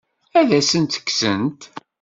Ad 0.39 0.49
asent-tt-kksent? 0.59 1.61